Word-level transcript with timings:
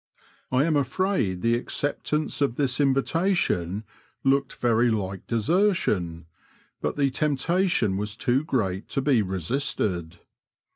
'* 0.29 0.41
I 0.51 0.63
am 0.65 0.75
afraid 0.75 1.43
the 1.43 1.53
acceptance 1.53 2.41
of 2.41 2.55
this 2.55 2.79
invitation 2.81 3.83
looked 4.23 4.55
very 4.55 4.89
like 4.89 5.27
desertion, 5.27 6.25
but 6.81 6.95
the 6.95 7.11
temptation 7.11 7.97
was 7.97 8.15
too 8.15 8.43
great 8.43 8.87
to 8.89 9.01
be 9.03 9.21
resisted. 9.21 10.17